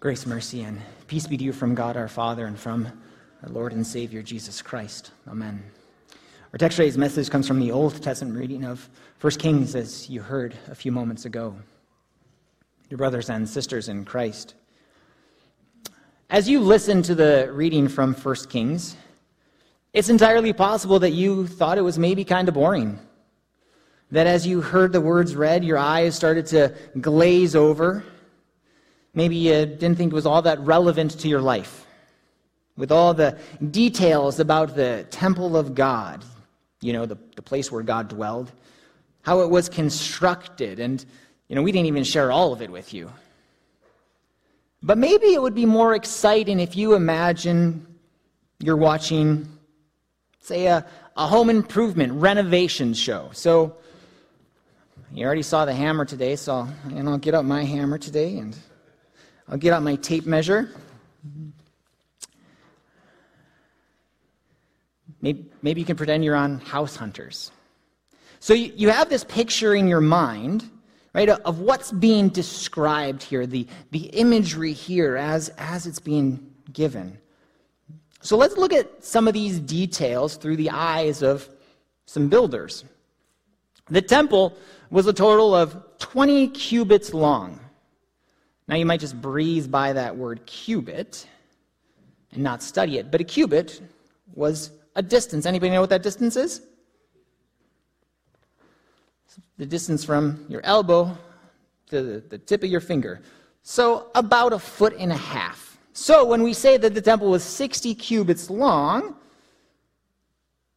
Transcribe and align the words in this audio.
Grace, 0.00 0.24
mercy, 0.24 0.62
and 0.62 0.80
peace 1.08 1.26
be 1.26 1.36
to 1.36 1.44
you 1.44 1.52
from 1.52 1.74
God 1.74 1.94
our 1.94 2.08
Father 2.08 2.46
and 2.46 2.58
from 2.58 2.86
our 3.42 3.50
Lord 3.50 3.74
and 3.74 3.86
Savior 3.86 4.22
Jesus 4.22 4.62
Christ. 4.62 5.10
Amen. 5.28 5.62
Our 6.54 6.58
text 6.58 6.78
today's 6.78 6.96
message 6.96 7.28
comes 7.28 7.46
from 7.46 7.60
the 7.60 7.70
Old 7.70 8.02
Testament 8.02 8.38
reading 8.38 8.64
of 8.64 8.88
1 9.20 9.32
Kings, 9.34 9.74
as 9.74 10.08
you 10.08 10.22
heard 10.22 10.56
a 10.68 10.74
few 10.74 10.90
moments 10.90 11.26
ago. 11.26 11.54
Your 12.88 12.96
brothers 12.96 13.28
and 13.28 13.46
sisters 13.46 13.90
in 13.90 14.06
Christ. 14.06 14.54
As 16.30 16.48
you 16.48 16.60
listen 16.60 17.02
to 17.02 17.14
the 17.14 17.50
reading 17.52 17.86
from 17.86 18.14
1 18.14 18.34
Kings, 18.48 18.96
it's 19.92 20.08
entirely 20.08 20.54
possible 20.54 20.98
that 21.00 21.10
you 21.10 21.46
thought 21.46 21.76
it 21.76 21.82
was 21.82 21.98
maybe 21.98 22.24
kind 22.24 22.48
of 22.48 22.54
boring. 22.54 22.98
That 24.12 24.26
as 24.26 24.46
you 24.46 24.62
heard 24.62 24.94
the 24.94 25.00
words 25.02 25.36
read, 25.36 25.62
your 25.62 25.76
eyes 25.76 26.14
started 26.14 26.46
to 26.46 26.74
glaze 27.02 27.54
over 27.54 28.02
Maybe 29.14 29.36
you 29.36 29.66
didn't 29.66 29.96
think 29.96 30.12
it 30.12 30.14
was 30.14 30.26
all 30.26 30.42
that 30.42 30.60
relevant 30.60 31.18
to 31.20 31.28
your 31.28 31.40
life. 31.40 31.86
With 32.76 32.92
all 32.92 33.12
the 33.12 33.36
details 33.70 34.40
about 34.40 34.76
the 34.76 35.06
temple 35.10 35.56
of 35.56 35.74
God, 35.74 36.24
you 36.80 36.92
know, 36.92 37.06
the, 37.06 37.18
the 37.36 37.42
place 37.42 37.70
where 37.70 37.82
God 37.82 38.08
dwelled, 38.08 38.52
how 39.22 39.40
it 39.40 39.50
was 39.50 39.68
constructed, 39.68 40.78
and, 40.78 41.04
you 41.48 41.56
know, 41.56 41.62
we 41.62 41.72
didn't 41.72 41.86
even 41.86 42.04
share 42.04 42.32
all 42.32 42.52
of 42.52 42.62
it 42.62 42.70
with 42.70 42.94
you. 42.94 43.10
But 44.82 44.96
maybe 44.96 45.26
it 45.34 45.42
would 45.42 45.54
be 45.54 45.66
more 45.66 45.94
exciting 45.94 46.58
if 46.58 46.74
you 46.74 46.94
imagine 46.94 47.86
you're 48.60 48.76
watching, 48.76 49.46
say, 50.40 50.66
a, 50.66 50.86
a 51.16 51.26
home 51.26 51.50
improvement 51.50 52.14
renovation 52.14 52.94
show. 52.94 53.30
So, 53.32 53.76
you 55.12 55.26
already 55.26 55.42
saw 55.42 55.64
the 55.64 55.74
hammer 55.74 56.04
today, 56.04 56.36
so 56.36 56.68
and 56.84 57.08
I'll 57.08 57.18
get 57.18 57.34
out 57.34 57.44
my 57.44 57.64
hammer 57.64 57.98
today 57.98 58.38
and 58.38 58.56
I'll 59.50 59.58
get 59.58 59.72
out 59.72 59.82
my 59.82 59.96
tape 59.96 60.26
measure. 60.26 60.70
Maybe, 65.20 65.44
maybe 65.60 65.80
you 65.80 65.84
can 65.84 65.96
pretend 65.96 66.24
you're 66.24 66.36
on 66.36 66.60
House 66.60 66.94
Hunters. 66.94 67.50
So 68.38 68.54
you, 68.54 68.72
you 68.76 68.88
have 68.90 69.08
this 69.10 69.24
picture 69.24 69.74
in 69.74 69.88
your 69.88 70.00
mind, 70.00 70.70
right, 71.12 71.28
of 71.28 71.58
what's 71.58 71.90
being 71.90 72.28
described 72.28 73.22
here, 73.24 73.44
the, 73.44 73.66
the 73.90 74.04
imagery 74.04 74.72
here 74.72 75.16
as, 75.16 75.50
as 75.58 75.86
it's 75.86 75.98
being 75.98 76.48
given. 76.72 77.18
So 78.22 78.36
let's 78.36 78.56
look 78.56 78.72
at 78.72 79.04
some 79.04 79.26
of 79.26 79.34
these 79.34 79.58
details 79.58 80.36
through 80.36 80.56
the 80.56 80.70
eyes 80.70 81.22
of 81.22 81.48
some 82.06 82.28
builders. 82.28 82.84
The 83.88 84.02
temple 84.02 84.56
was 84.90 85.08
a 85.08 85.12
total 85.12 85.54
of 85.54 85.76
20 85.98 86.48
cubits 86.48 87.12
long. 87.12 87.58
Now, 88.70 88.76
you 88.76 88.86
might 88.86 89.00
just 89.00 89.20
breeze 89.20 89.66
by 89.66 89.94
that 89.94 90.16
word 90.16 90.46
cubit 90.46 91.26
and 92.30 92.40
not 92.40 92.62
study 92.62 92.98
it, 92.98 93.10
but 93.10 93.20
a 93.20 93.24
cubit 93.24 93.82
was 94.32 94.70
a 94.94 95.02
distance. 95.02 95.44
Anybody 95.44 95.72
know 95.72 95.80
what 95.80 95.90
that 95.90 96.04
distance 96.04 96.36
is? 96.36 96.60
The 99.58 99.66
distance 99.66 100.04
from 100.04 100.46
your 100.48 100.60
elbow 100.62 101.18
to 101.88 102.00
the, 102.00 102.20
the 102.20 102.38
tip 102.38 102.62
of 102.62 102.70
your 102.70 102.80
finger. 102.80 103.20
So, 103.64 104.06
about 104.14 104.52
a 104.52 104.58
foot 104.60 104.94
and 104.96 105.10
a 105.10 105.16
half. 105.16 105.76
So, 105.92 106.24
when 106.24 106.44
we 106.44 106.52
say 106.52 106.76
that 106.76 106.94
the 106.94 107.02
temple 107.02 107.28
was 107.28 107.42
60 107.42 107.92
cubits 107.96 108.50
long, 108.50 109.16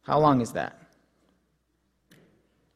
how 0.02 0.18
long 0.18 0.40
is 0.40 0.50
that? 0.50 0.82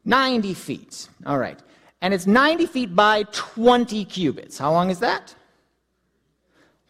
90 0.04 0.54
feet. 0.54 1.08
All 1.26 1.38
right 1.38 1.58
and 2.00 2.14
it's 2.14 2.26
90 2.26 2.66
feet 2.66 2.94
by 2.94 3.24
20 3.32 4.04
cubits. 4.04 4.58
How 4.58 4.72
long 4.72 4.90
is 4.90 5.00
that? 5.00 5.34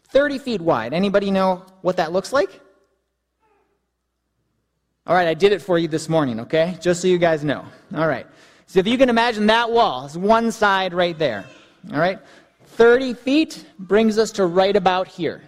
30 0.09 0.39
feet 0.39 0.61
wide. 0.61 0.93
Anybody 0.93 1.31
know 1.31 1.65
what 1.83 1.97
that 1.97 2.13
looks 2.13 2.33
like? 2.33 2.61
All 5.07 5.15
right, 5.15 5.29
I 5.29 5.35
did 5.35 5.53
it 5.53 5.63
for 5.63 5.79
you 5.79 5.89
this 5.89 6.09
morning, 6.09 6.41
okay? 6.41 6.77
Just 6.81 7.01
so 7.01 7.09
you 7.09 7.17
guys 7.19 7.43
know. 7.43 7.65
All 7.95 8.07
right. 8.07 8.27
So 8.67 8.79
if 8.79 8.87
you 8.87 8.99
can 8.99 9.09
imagine 9.09 9.47
that 9.47 9.71
wall, 9.71 10.05
it's 10.05 10.17
one 10.17 10.53
side 10.53 10.93
right 10.93 11.19
there. 11.19 11.47
All 11.93 11.99
right? 11.99 12.19
30 12.67 13.15
feet 13.15 13.65
brings 13.79 14.19
us 14.19 14.31
to 14.33 14.45
right 14.45 14.77
about 14.77 15.09
here. 15.09 15.43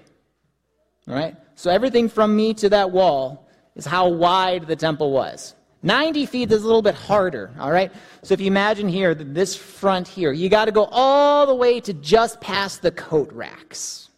All 1.06 1.15
right? 1.15 1.37
So 1.54 1.70
everything 1.70 2.09
from 2.09 2.34
me 2.34 2.54
to 2.54 2.70
that 2.70 2.91
wall 2.91 3.47
is 3.75 3.84
how 3.84 4.09
wide 4.09 4.66
the 4.66 4.76
temple 4.76 5.12
was. 5.12 5.54
90 5.83 6.27
feet 6.27 6.53
is 6.53 6.63
a 6.63 6.67
little 6.67 6.83
bit 6.83 6.95
harder, 6.95 7.51
all 7.59 7.71
right? 7.71 7.91
So 8.23 8.35
if 8.35 8.41
you 8.41 8.47
imagine 8.47 8.89
here, 8.89 9.15
this 9.15 9.57
front 9.57 10.07
here, 10.07 10.33
you 10.33 10.49
got 10.49 10.67
to 10.67 10.73
go 10.73 10.85
all 10.91 11.47
the 11.47 11.55
way 11.55 11.81
to 11.81 11.95
just 11.95 12.41
past 12.41 12.83
the 12.83 12.91
coat 12.91 13.33
racks. 13.33 14.11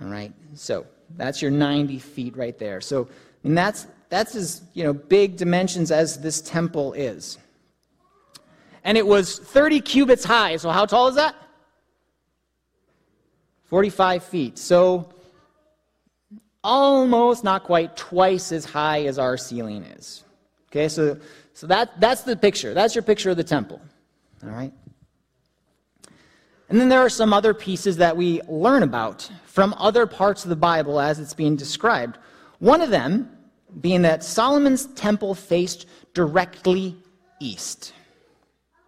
All 0.00 0.08
right? 0.08 0.32
So 0.54 0.86
that's 1.16 1.40
your 1.40 1.50
90 1.50 1.98
feet 1.98 2.36
right 2.36 2.58
there. 2.58 2.80
So 2.80 3.08
and 3.44 3.56
that's 3.56 3.86
that's 4.08 4.34
as, 4.34 4.62
you 4.74 4.84
know, 4.84 4.92
big 4.92 5.36
dimensions 5.36 5.90
as 5.90 6.18
this 6.18 6.40
temple 6.40 6.92
is. 6.94 7.38
And 8.84 8.96
it 8.96 9.06
was 9.06 9.38
30 9.38 9.80
cubits 9.80 10.24
high. 10.24 10.56
So 10.56 10.70
how 10.70 10.86
tall 10.86 11.08
is 11.08 11.16
that? 11.16 11.34
45 13.64 14.24
feet. 14.24 14.58
So 14.58 15.12
almost 16.64 17.44
not 17.44 17.64
quite 17.64 17.96
twice 17.96 18.50
as 18.50 18.64
high 18.64 19.04
as 19.04 19.18
our 19.18 19.36
ceiling 19.36 19.82
is. 19.82 20.24
Okay, 20.70 20.88
so, 20.88 21.18
so 21.54 21.66
that, 21.66 21.98
that's 22.00 22.22
the 22.22 22.36
picture. 22.36 22.74
That's 22.74 22.94
your 22.94 23.02
picture 23.02 23.30
of 23.30 23.36
the 23.36 23.44
temple. 23.44 23.80
All 24.44 24.50
right? 24.50 24.72
And 26.68 26.78
then 26.78 26.88
there 26.88 27.00
are 27.00 27.08
some 27.08 27.32
other 27.32 27.54
pieces 27.54 27.96
that 27.96 28.16
we 28.16 28.42
learn 28.42 28.82
about 28.82 29.30
from 29.46 29.74
other 29.78 30.06
parts 30.06 30.44
of 30.44 30.50
the 30.50 30.56
Bible 30.56 31.00
as 31.00 31.18
it's 31.18 31.32
being 31.32 31.56
described. 31.56 32.18
One 32.58 32.82
of 32.82 32.90
them 32.90 33.30
being 33.80 34.02
that 34.02 34.22
Solomon's 34.22 34.86
temple 34.86 35.34
faced 35.34 35.86
directly 36.12 36.96
east. 37.40 37.94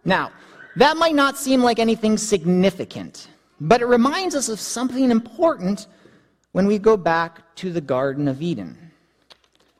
Now, 0.05 0.31
that 0.75 0.97
might 0.97 1.15
not 1.15 1.37
seem 1.37 1.61
like 1.61 1.79
anything 1.79 2.17
significant, 2.17 3.27
but 3.59 3.81
it 3.81 3.85
reminds 3.85 4.35
us 4.35 4.49
of 4.49 4.59
something 4.59 5.09
important 5.09 5.87
when 6.51 6.67
we 6.67 6.77
go 6.77 6.97
back 6.97 7.55
to 7.55 7.71
the 7.71 7.81
Garden 7.81 8.27
of 8.27 8.41
Eden. 8.41 8.91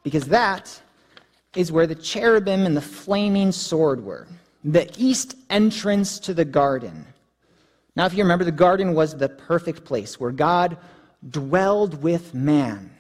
Because 0.04 0.26
that 0.26 0.82
is 1.56 1.72
where 1.72 1.88
the 1.88 1.96
cherubim 1.96 2.66
and 2.66 2.76
the 2.76 2.82
flaming 2.82 3.52
sword 3.52 4.04
were, 4.04 4.28
the 4.64 4.90
east 4.98 5.36
entrance 5.50 6.20
to 6.20 6.34
the 6.34 6.46
garden. 6.46 7.06
Now, 7.96 8.06
if 8.06 8.14
you 8.14 8.24
remember, 8.24 8.46
the 8.46 8.52
garden 8.52 8.94
was 8.94 9.18
the 9.18 9.28
perfect 9.28 9.84
place 9.84 10.20
where 10.20 10.32
God 10.32 10.78
dwelled 11.30 12.02
with 12.02 12.34
man. 12.34 12.92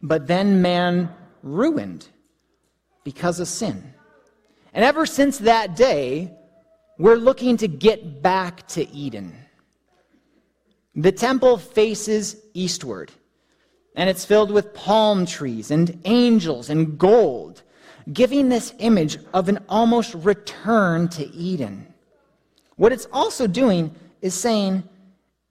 But 0.00 0.26
then 0.26 0.62
man 0.62 1.14
ruined 1.42 2.08
because 3.04 3.40
of 3.40 3.48
sin. 3.48 3.94
And 4.72 4.84
ever 4.84 5.04
since 5.04 5.38
that 5.38 5.76
day, 5.76 6.32
we're 6.98 7.16
looking 7.16 7.56
to 7.58 7.68
get 7.68 8.22
back 8.22 8.66
to 8.68 8.88
Eden. 8.90 9.34
The 10.94 11.12
temple 11.12 11.58
faces 11.58 12.36
eastward 12.54 13.12
and 14.00 14.08
it's 14.08 14.24
filled 14.24 14.50
with 14.50 14.72
palm 14.72 15.26
trees 15.26 15.70
and 15.70 16.00
angels 16.06 16.70
and 16.70 16.98
gold, 16.98 17.60
giving 18.14 18.48
this 18.48 18.72
image 18.78 19.18
of 19.34 19.46
an 19.50 19.58
almost 19.68 20.14
return 20.14 21.06
to 21.06 21.30
Eden. 21.34 21.86
What 22.76 22.92
it's 22.92 23.06
also 23.12 23.46
doing 23.46 23.94
is 24.22 24.32
saying, 24.32 24.84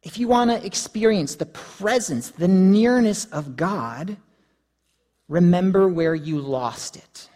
if 0.01 0.17
you 0.17 0.27
want 0.27 0.49
to 0.49 0.65
experience 0.65 1.35
the 1.35 1.45
presence, 1.45 2.31
the 2.31 2.47
nearness 2.47 3.25
of 3.25 3.55
God, 3.55 4.17
remember 5.27 5.87
where 5.87 6.15
you 6.15 6.39
lost 6.39 6.95
it. 6.95 7.29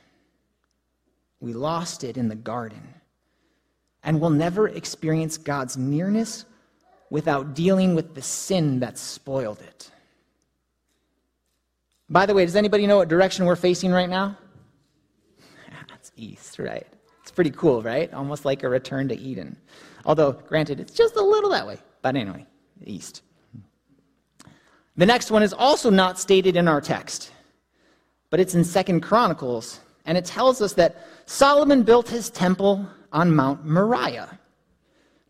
We 1.40 1.54
lost 1.54 2.04
it 2.04 2.18
in 2.18 2.28
the 2.28 2.34
garden. 2.34 2.96
And 4.04 4.20
we'll 4.20 4.32
never 4.32 4.68
experience 4.68 5.38
God's 5.38 5.78
nearness 5.78 6.46
without 7.12 7.54
dealing 7.54 7.94
with 7.94 8.16
the 8.16 8.24
sin 8.24 8.80
that 8.80 8.98
spoiled 8.98 9.62
it. 9.62 9.92
By 12.14 12.28
the 12.28 12.34
way, 12.36 12.46
does 12.46 12.56
anybody 12.56 12.86
know 12.86 12.98
what 12.98 13.08
direction 13.08 13.46
we're 13.46 13.56
facing 13.56 13.92
right 13.92 14.08
now? 14.08 14.38
it's 15.96 16.12
east, 16.16 16.60
right? 16.60 16.86
It's 17.24 17.32
pretty 17.32 17.50
cool, 17.50 17.82
right? 17.82 18.14
Almost 18.14 18.46
like 18.46 18.62
a 18.62 18.70
return 18.70 19.08
to 19.08 19.18
Eden. 19.18 19.58
Although, 20.06 20.34
granted, 20.34 20.80
it's 20.80 20.94
just 20.94 21.16
a 21.16 21.24
little 21.24 21.50
that 21.50 21.66
way. 21.66 21.80
But 22.04 22.16
anyway, 22.16 22.46
east. 22.86 23.24
The 24.96 25.08
next 25.08 25.32
one 25.32 25.42
is 25.42 25.54
also 25.54 25.90
not 25.90 26.20
stated 26.20 26.56
in 26.56 26.68
our 26.68 26.82
text, 26.82 27.32
but 28.30 28.40
it's 28.40 28.54
in 28.54 28.64
Second 28.64 29.02
Chronicles, 29.02 29.80
and 30.06 30.16
it 30.16 30.24
tells 30.26 30.62
us 30.62 30.74
that 30.74 31.08
Solomon 31.26 31.82
built 31.82 32.08
his 32.08 32.30
temple 32.30 32.88
on 33.12 33.36
Mount 33.36 33.66
Moriah. 33.66 34.38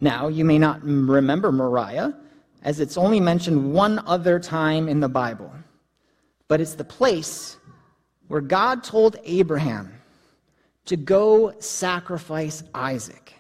Now, 0.01 0.27
you 0.27 0.44
may 0.44 0.59
not 0.59 0.83
remember 0.83 1.50
Moriah, 1.50 2.13
as 2.62 2.81
it's 2.81 2.97
only 2.97 3.21
mentioned 3.21 3.74
one 3.74 4.03
other 4.06 4.38
time 4.38 4.89
in 4.89 5.00
the 5.00 5.07
Bible 5.07 5.50
but 6.53 6.61
it's 6.61 6.75
the 6.75 6.83
place 6.83 7.57
where 8.27 8.39
God 8.39 8.83
told 8.83 9.17
Abraham 9.23 9.91
to 10.85 10.95
go 10.95 11.51
sacrifice 11.57 12.61
Isaac, 12.75 13.33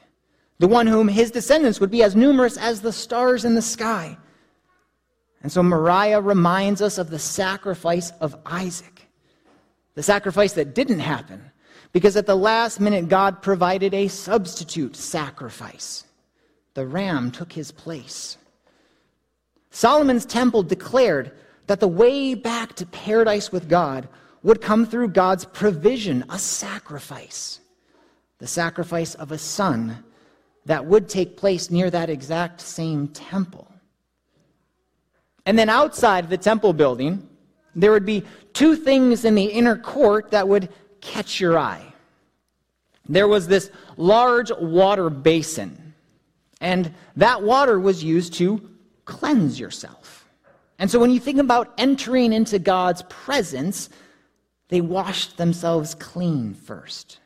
the 0.57 0.67
one 0.67 0.87
whom 0.87 1.07
his 1.07 1.29
descendants 1.29 1.79
would 1.79 1.91
be 1.91 2.01
as 2.01 2.15
numerous 2.15 2.57
as 2.57 2.81
the 2.81 2.91
stars 2.91 3.45
in 3.45 3.53
the 3.53 3.61
sky. 3.61 4.17
And 5.43 5.51
so 5.51 5.61
Moriah 5.61 6.21
reminds 6.21 6.81
us 6.81 6.97
of 6.97 7.11
the 7.11 7.19
sacrifice 7.19 8.09
of 8.19 8.35
Isaac, 8.47 9.07
the 9.93 10.01
sacrifice 10.01 10.53
that 10.53 10.73
didn't 10.73 11.01
happen, 11.01 11.51
because 11.91 12.17
at 12.17 12.25
the 12.25 12.35
last 12.35 12.79
minute, 12.79 13.09
God 13.09 13.43
provided 13.43 13.93
a 13.93 14.07
substitute 14.07 14.95
sacrifice. 14.95 16.05
The 16.73 16.87
ram 16.87 17.29
took 17.29 17.53
his 17.53 17.71
place. 17.71 18.39
Solomon's 19.69 20.25
temple 20.25 20.63
declared 20.63 21.33
that 21.67 21.79
the 21.79 21.87
way 21.87 22.33
back 22.35 22.73
to 22.75 22.85
paradise 22.85 23.51
with 23.51 23.69
God 23.69 24.07
would 24.41 24.61
come 24.61 24.85
through 24.85 25.09
God's 25.09 25.45
provision, 25.45 26.25
a 26.29 26.37
sacrifice, 26.37 27.61
the 28.39 28.47
sacrifice 28.47 29.15
of 29.15 29.31
a 29.31 29.37
son 29.37 30.03
that 30.65 30.85
would 30.85 31.09
take 31.09 31.37
place 31.37 31.69
near 31.71 31.89
that 31.89 32.09
exact 32.09 32.61
same 32.61 33.07
temple. 33.07 33.67
And 35.45 35.57
then 35.57 35.69
outside 35.69 36.29
the 36.29 36.37
temple 36.37 36.73
building, 36.73 37.27
there 37.75 37.91
would 37.91 38.05
be 38.05 38.23
two 38.53 38.75
things 38.75 39.25
in 39.25 39.35
the 39.35 39.45
inner 39.45 39.77
court 39.77 40.31
that 40.31 40.47
would 40.47 40.69
catch 41.01 41.39
your 41.39 41.57
eye. 41.57 41.83
There 43.09 43.27
was 43.27 43.47
this 43.47 43.69
large 43.97 44.51
water 44.51 45.09
basin, 45.09 45.93
and 46.61 46.93
that 47.17 47.43
water 47.43 47.79
was 47.79 48.03
used 48.03 48.33
to 48.35 48.69
cleanse 49.05 49.59
yourself. 49.59 50.02
And 50.83 50.91
so 50.91 50.99
when 50.99 51.11
you 51.11 51.19
think 51.21 51.39
about 51.39 51.73
entering 51.77 52.33
into 52.33 52.59
God's 52.59 53.03
presence, 53.03 53.89
they 54.67 54.81
washed 54.81 55.37
themselves 55.37 55.95
clean 55.95 56.53
first. 56.53 57.19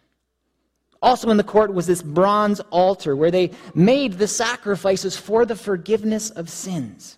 Also 1.02 1.32
in 1.32 1.38
the 1.38 1.44
court 1.44 1.74
was 1.74 1.88
this 1.88 2.04
bronze 2.04 2.60
altar 2.70 3.16
where 3.16 3.32
they 3.32 3.50
made 3.74 4.14
the 4.14 4.28
sacrifices 4.28 5.18
for 5.18 5.44
the 5.44 5.56
forgiveness 5.56 6.30
of 6.30 6.52
sins. 6.52 7.18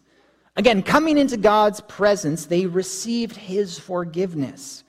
Again, 0.56 0.82
coming 0.82 1.18
into 1.18 1.36
God's 1.36 1.82
presence, 1.82 2.46
they 2.46 2.66
received 2.66 3.36
his 3.36 3.78
forgiveness. 3.78 4.86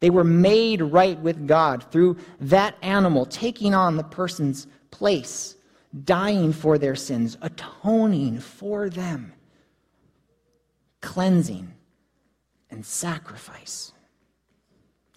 They 0.00 0.10
were 0.10 0.22
made 0.22 0.82
right 0.82 1.18
with 1.18 1.46
God 1.48 1.82
through 1.90 2.18
that 2.40 2.74
animal 2.82 3.24
taking 3.24 3.72
on 3.72 3.96
the 3.96 4.04
person's 4.04 4.66
place, 4.90 5.56
dying 6.04 6.52
for 6.52 6.76
their 6.76 6.94
sins, 6.94 7.38
atoning 7.40 8.38
for 8.40 8.90
them, 8.90 9.32
cleansing 11.00 11.72
and 12.70 12.84
sacrifice. 12.84 13.92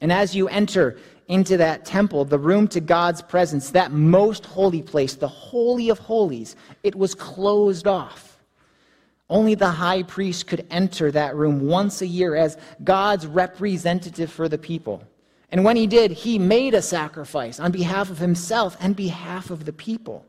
And 0.01 0.11
as 0.11 0.35
you 0.35 0.47
enter 0.49 0.97
into 1.27 1.57
that 1.57 1.85
temple, 1.85 2.25
the 2.25 2.37
room 2.37 2.67
to 2.69 2.81
God's 2.81 3.21
presence, 3.21 3.69
that 3.71 3.91
most 3.91 4.45
holy 4.45 4.81
place, 4.81 5.15
the 5.15 5.27
Holy 5.27 5.89
of 5.89 5.99
Holies, 5.99 6.55
it 6.83 6.95
was 6.95 7.15
closed 7.15 7.87
off. 7.87 8.33
Only 9.29 9.55
the 9.55 9.71
high 9.71 10.03
priest 10.03 10.47
could 10.47 10.67
enter 10.69 11.09
that 11.11 11.35
room 11.35 11.67
once 11.67 12.01
a 12.01 12.07
year 12.07 12.35
as 12.35 12.57
God's 12.83 13.25
representative 13.25 14.31
for 14.31 14.49
the 14.49 14.57
people. 14.57 15.01
And 15.49 15.63
when 15.63 15.77
he 15.77 15.87
did, 15.87 16.11
he 16.11 16.37
made 16.37 16.73
a 16.73 16.81
sacrifice 16.81 17.59
on 17.59 17.71
behalf 17.71 18.09
of 18.09 18.17
himself 18.17 18.75
and 18.79 18.95
behalf 18.95 19.49
of 19.49 19.65
the 19.65 19.73
people. 19.73 20.25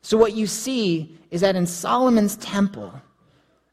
So, 0.00 0.16
what 0.16 0.32
you 0.32 0.46
see 0.46 1.18
is 1.30 1.42
that 1.42 1.56
in 1.56 1.66
Solomon's 1.66 2.36
temple, 2.36 2.92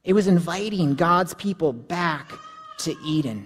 it 0.07 0.13
was 0.13 0.27
inviting 0.27 0.95
God's 0.95 1.33
people 1.33 1.73
back 1.73 2.31
to 2.77 2.95
Eden, 3.03 3.45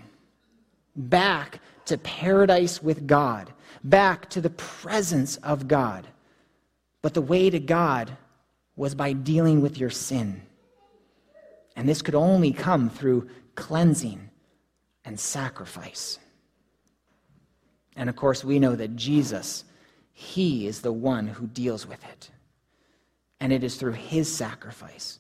back 0.95 1.59
to 1.85 1.97
paradise 1.97 2.83
with 2.83 3.07
God, 3.07 3.51
back 3.83 4.29
to 4.29 4.41
the 4.41 4.51
presence 4.51 5.37
of 5.37 5.67
God. 5.67 6.07
But 7.01 7.15
the 7.15 7.21
way 7.21 7.49
to 7.49 7.59
God 7.59 8.15
was 8.75 8.93
by 8.93 9.13
dealing 9.13 9.61
with 9.61 9.79
your 9.79 9.89
sin. 9.89 10.43
And 11.75 11.89
this 11.89 12.03
could 12.03 12.13
only 12.13 12.53
come 12.53 12.91
through 12.91 13.27
cleansing 13.55 14.29
and 15.03 15.19
sacrifice. 15.19 16.19
And 17.95 18.07
of 18.07 18.15
course, 18.15 18.43
we 18.43 18.59
know 18.59 18.75
that 18.75 18.95
Jesus, 18.95 19.63
He 20.13 20.67
is 20.67 20.81
the 20.81 20.93
one 20.93 21.27
who 21.27 21.47
deals 21.47 21.87
with 21.87 22.03
it. 22.03 22.29
And 23.39 23.51
it 23.51 23.63
is 23.63 23.77
through 23.77 23.93
His 23.93 24.31
sacrifice. 24.31 25.17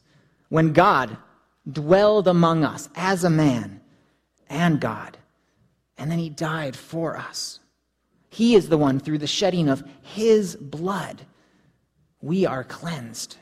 When 0.49 0.73
God 0.73 1.17
dwelled 1.69 2.27
among 2.27 2.63
us 2.63 2.89
as 2.95 3.23
a 3.23 3.29
man 3.29 3.81
and 4.49 4.79
God, 4.79 5.17
and 5.97 6.09
then 6.09 6.19
he 6.19 6.29
died 6.29 6.75
for 6.75 7.17
us. 7.17 7.59
He 8.29 8.55
is 8.55 8.69
the 8.69 8.77
one, 8.77 8.99
through 8.99 9.17
the 9.19 9.27
shedding 9.27 9.67
of 9.69 9.83
his 10.01 10.55
blood, 10.55 11.21
we 12.21 12.45
are 12.45 12.63
cleansed. 12.63 13.37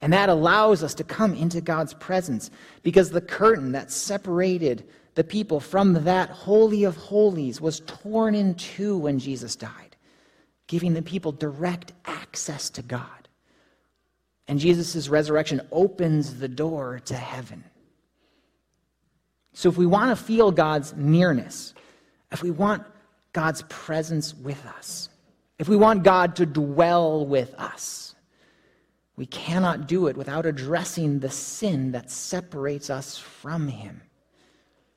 And 0.00 0.12
that 0.12 0.28
allows 0.28 0.82
us 0.82 0.92
to 0.94 1.04
come 1.04 1.34
into 1.34 1.62
God's 1.62 1.94
presence 1.94 2.50
because 2.82 3.10
the 3.10 3.22
curtain 3.22 3.72
that 3.72 3.90
separated 3.90 4.86
the 5.14 5.24
people 5.24 5.60
from 5.60 6.04
that 6.04 6.28
Holy 6.28 6.84
of 6.84 6.96
Holies 6.96 7.60
was 7.60 7.80
torn 7.86 8.34
in 8.34 8.54
two 8.56 8.98
when 8.98 9.18
Jesus 9.18 9.56
died, 9.56 9.96
giving 10.66 10.92
the 10.92 11.02
people 11.02 11.32
direct 11.32 11.92
access 12.04 12.68
to 12.70 12.82
God. 12.82 13.23
And 14.46 14.58
Jesus' 14.58 15.08
resurrection 15.08 15.60
opens 15.72 16.38
the 16.38 16.48
door 16.48 17.00
to 17.06 17.14
heaven. 17.14 17.64
So 19.54 19.68
if 19.68 19.76
we 19.76 19.86
want 19.86 20.16
to 20.16 20.22
feel 20.22 20.50
God's 20.50 20.94
nearness, 20.94 21.74
if 22.32 22.42
we 22.42 22.50
want 22.50 22.82
God's 23.32 23.62
presence 23.68 24.34
with 24.34 24.64
us, 24.66 25.08
if 25.58 25.68
we 25.68 25.76
want 25.76 26.02
God 26.02 26.36
to 26.36 26.46
dwell 26.46 27.24
with 27.24 27.54
us, 27.54 28.14
we 29.16 29.26
cannot 29.26 29.86
do 29.86 30.08
it 30.08 30.16
without 30.16 30.44
addressing 30.44 31.20
the 31.20 31.30
sin 31.30 31.92
that 31.92 32.10
separates 32.10 32.90
us 32.90 33.16
from 33.16 33.68
Him. 33.68 34.02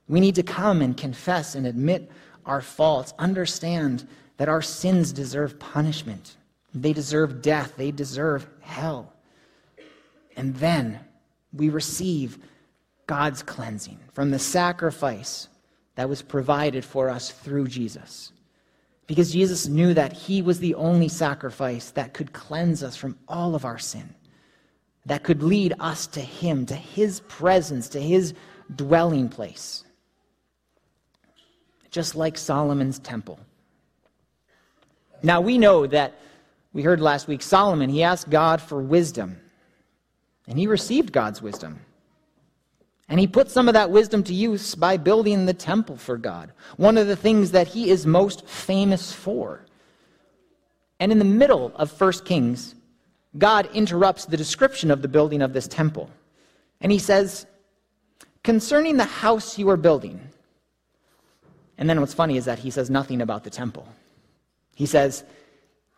We 0.07 0.19
need 0.19 0.35
to 0.35 0.43
come 0.43 0.81
and 0.81 0.97
confess 0.97 1.53
and 1.53 1.67
admit 1.67 2.09
our 2.45 2.61
faults, 2.61 3.13
understand 3.19 4.07
that 4.37 4.49
our 4.49 4.61
sins 4.61 5.11
deserve 5.11 5.59
punishment, 5.59 6.35
they 6.73 6.93
deserve 6.93 7.41
death, 7.41 7.73
they 7.77 7.91
deserve 7.91 8.47
hell. 8.61 9.13
And 10.37 10.55
then 10.55 10.99
we 11.51 11.69
receive 11.69 12.37
God's 13.07 13.41
cleansing 13.41 13.99
from 14.13 14.31
the 14.31 14.39
sacrifice 14.39 15.49
that 15.95 16.07
was 16.07 16.21
provided 16.21 16.85
for 16.85 17.09
us 17.09 17.31
through 17.31 17.67
Jesus. 17.67 18.31
Because 19.07 19.31
Jesus 19.31 19.67
knew 19.67 19.93
that 19.93 20.13
he 20.13 20.41
was 20.41 20.59
the 20.59 20.75
only 20.75 21.07
sacrifice 21.07 21.89
that 21.91 22.13
could 22.13 22.33
cleanse 22.33 22.83
us 22.83 22.95
from 22.95 23.17
all 23.27 23.55
of 23.55 23.65
our 23.65 23.79
sin, 23.79 24.13
that 25.05 25.23
could 25.23 25.41
lead 25.41 25.73
us 25.79 26.05
to 26.07 26.21
him, 26.21 26.65
to 26.67 26.75
his 26.75 27.21
presence, 27.21 27.89
to 27.89 28.01
his 28.01 28.33
dwelling 28.75 29.29
place. 29.29 29.85
Just 31.89 32.15
like 32.15 32.37
Solomon's 32.37 32.99
temple. 32.99 33.39
Now 35.23 35.41
we 35.41 35.57
know 35.57 35.87
that, 35.87 36.19
we 36.73 36.83
heard 36.83 36.99
last 36.99 37.27
week, 37.27 37.41
Solomon, 37.41 37.89
he 37.89 38.03
asked 38.03 38.29
God 38.29 38.61
for 38.61 38.81
wisdom, 38.81 39.39
and 40.47 40.57
he 40.57 40.67
received 40.67 41.11
God's 41.11 41.41
wisdom. 41.41 41.79
And 43.09 43.19
he 43.19 43.27
put 43.27 43.49
some 43.49 43.67
of 43.67 43.73
that 43.73 43.89
wisdom 43.89 44.23
to 44.23 44.33
use 44.33 44.75
by 44.75 44.97
building 44.97 45.45
the 45.45 45.53
temple 45.53 45.97
for 45.97 46.17
God, 46.17 46.51
one 46.75 46.97
of 46.97 47.07
the 47.07 47.15
things 47.15 47.51
that 47.51 47.67
he 47.67 47.89
is 47.89 48.05
most 48.05 48.45
famous 48.47 49.13
for. 49.13 49.61
And 50.99 51.11
in 51.11 51.19
the 51.19 51.25
middle 51.25 51.71
of 51.75 51.99
1 51.99 52.11
Kings, 52.25 52.75
God 53.37 53.69
interrupts 53.73 54.25
the 54.25 54.37
description 54.37 54.91
of 54.91 55.01
the 55.01 55.07
building 55.07 55.41
of 55.41 55.53
this 55.53 55.67
temple. 55.67 56.09
And 56.81 56.91
he 56.91 56.99
says, 56.99 57.45
Concerning 58.43 58.97
the 58.97 59.05
house 59.05 59.57
you 59.57 59.69
are 59.69 59.77
building. 59.77 60.19
And 61.77 61.89
then 61.89 61.99
what's 61.99 62.13
funny 62.13 62.37
is 62.37 62.45
that 62.45 62.59
he 62.59 62.71
says 62.71 62.89
nothing 62.89 63.21
about 63.21 63.43
the 63.43 63.49
temple. 63.49 63.87
He 64.75 64.85
says, 64.85 65.23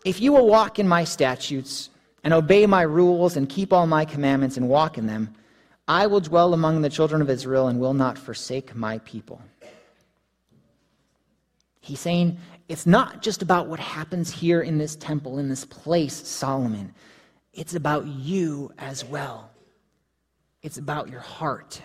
If 0.03 0.19
you 0.19 0.33
will 0.33 0.47
walk 0.47 0.79
in 0.79 0.87
my 0.87 1.03
statutes 1.03 1.89
and 2.23 2.33
obey 2.33 2.65
my 2.65 2.81
rules 2.81 3.37
and 3.37 3.47
keep 3.47 3.71
all 3.71 3.87
my 3.87 4.05
commandments 4.05 4.57
and 4.57 4.67
walk 4.67 4.97
in 4.97 5.07
them, 5.07 5.33
I 5.87 6.07
will 6.07 6.19
dwell 6.19 6.53
among 6.53 6.81
the 6.81 6.89
children 6.89 7.21
of 7.21 7.29
Israel 7.29 7.67
and 7.67 7.79
will 7.79 7.93
not 7.93 8.17
forsake 8.17 8.75
my 8.75 8.99
people. 8.99 9.41
He's 11.79 11.99
saying 11.99 12.37
it's 12.67 12.85
not 12.85 13.23
just 13.23 13.41
about 13.41 13.67
what 13.67 13.79
happens 13.79 14.31
here 14.31 14.61
in 14.61 14.77
this 14.77 14.95
temple, 14.95 15.39
in 15.39 15.49
this 15.49 15.65
place, 15.65 16.15
Solomon. 16.27 16.93
It's 17.53 17.73
about 17.73 18.05
you 18.05 18.71
as 18.77 19.03
well. 19.03 19.49
It's 20.61 20.77
about 20.77 21.09
your 21.09 21.21
heart. 21.21 21.81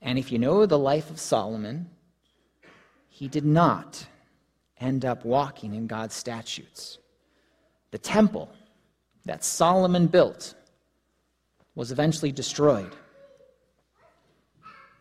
And 0.00 0.18
if 0.18 0.30
you 0.30 0.38
know 0.38 0.66
the 0.66 0.78
life 0.78 1.10
of 1.10 1.18
Solomon, 1.18 1.90
he 3.08 3.26
did 3.26 3.44
not 3.44 4.06
end 4.78 5.04
up 5.04 5.24
walking 5.24 5.74
in 5.74 5.86
God's 5.86 6.14
statutes. 6.14 6.98
The 7.92 7.98
temple 7.98 8.50
that 9.24 9.44
Solomon 9.44 10.08
built 10.08 10.54
was 11.76 11.92
eventually 11.92 12.32
destroyed. 12.32 12.92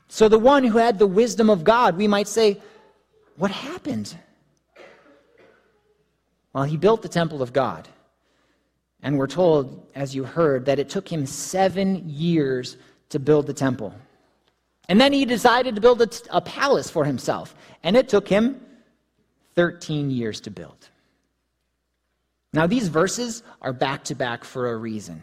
So, 0.07 0.27
the 0.27 0.37
one 0.37 0.63
who 0.63 0.77
had 0.77 0.99
the 0.99 1.07
wisdom 1.07 1.49
of 1.49 1.63
God, 1.63 1.97
we 1.97 2.07
might 2.07 2.27
say, 2.27 2.61
What 3.37 3.49
happened? 3.49 4.15
Well, 6.53 6.65
he 6.65 6.75
built 6.75 7.01
the 7.01 7.09
temple 7.09 7.41
of 7.41 7.53
God. 7.53 7.87
And 9.03 9.17
we're 9.17 9.27
told, 9.27 9.87
as 9.95 10.13
you 10.13 10.25
heard, 10.25 10.65
that 10.65 10.79
it 10.79 10.89
took 10.89 11.07
him 11.07 11.25
seven 11.25 12.07
years 12.07 12.77
to 13.09 13.19
build 13.19 13.47
the 13.47 13.53
temple. 13.53 13.95
And 14.89 14.99
then 14.99 15.13
he 15.13 15.25
decided 15.25 15.75
to 15.75 15.81
build 15.81 16.01
a, 16.01 16.07
t- 16.07 16.27
a 16.29 16.41
palace 16.41 16.89
for 16.89 17.05
himself. 17.05 17.55
And 17.83 17.95
it 17.95 18.09
took 18.09 18.27
him 18.27 18.59
13 19.55 20.11
years 20.11 20.41
to 20.41 20.51
build. 20.51 20.89
Now, 22.53 22.67
these 22.67 22.89
verses 22.89 23.43
are 23.61 23.73
back 23.73 24.03
to 24.05 24.15
back 24.15 24.43
for 24.43 24.71
a 24.71 24.77
reason. 24.77 25.21